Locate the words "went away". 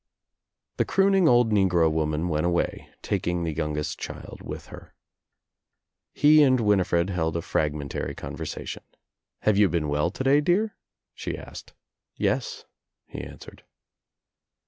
2.27-2.89